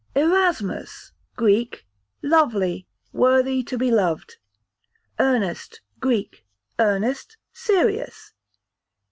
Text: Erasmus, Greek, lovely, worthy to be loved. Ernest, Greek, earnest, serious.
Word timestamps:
Erasmus, 0.15 1.11
Greek, 1.35 1.85
lovely, 2.23 2.87
worthy 3.13 3.61
to 3.61 3.77
be 3.77 3.91
loved. 3.91 4.37
Ernest, 5.19 5.81
Greek, 5.99 6.43
earnest, 6.79 7.37
serious. 7.53 8.33